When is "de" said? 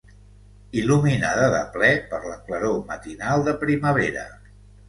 1.55-1.59, 3.51-3.57